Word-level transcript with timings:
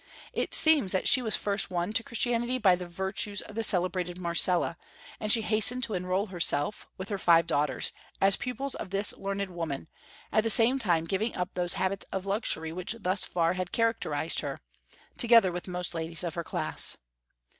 It 0.33 0.55
seems 0.55 0.91
that 0.93 1.07
she 1.07 1.21
was 1.21 1.35
first 1.35 1.69
won 1.69 1.93
to 1.93 2.01
Christianity 2.03 2.57
by 2.57 2.75
the 2.75 2.87
virtues 2.87 3.41
of 3.43 3.53
the 3.53 3.61
celebrated 3.61 4.17
Marcella, 4.17 4.75
and 5.19 5.31
she 5.31 5.43
hastened 5.43 5.83
to 5.83 5.93
enroll 5.93 6.25
herself, 6.25 6.87
with 6.97 7.09
her 7.09 7.19
five 7.19 7.45
daughters, 7.45 7.93
as 8.19 8.35
pupils 8.35 8.73
of 8.73 8.89
this 8.89 9.13
learned 9.15 9.51
woman, 9.51 9.87
at 10.31 10.41
the 10.43 10.49
same 10.49 10.79
time 10.79 11.05
giving 11.05 11.35
up 11.35 11.53
those 11.53 11.73
habits 11.73 12.07
of 12.11 12.25
luxury 12.25 12.73
which 12.73 12.95
thus 12.99 13.25
far 13.25 13.53
had 13.53 13.71
characterized 13.71 14.39
her, 14.39 14.57
together 15.19 15.51
with 15.51 15.67
most 15.67 15.93
ladies 15.93 16.23
of 16.23 16.33
her 16.33 16.43
class. 16.43 16.97